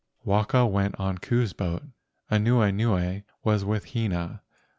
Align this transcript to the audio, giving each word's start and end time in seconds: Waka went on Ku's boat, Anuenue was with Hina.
Waka 0.23 0.65
went 0.65 0.95
on 0.99 1.19
Ku's 1.19 1.53
boat, 1.53 1.83
Anuenue 2.31 3.21
was 3.43 3.63
with 3.63 3.93
Hina. 3.93 4.41